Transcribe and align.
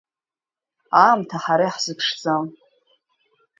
Аамҭа 1.03 1.37
ҳара 1.43 1.65
иаҳзыԥшӡам. 1.67 2.45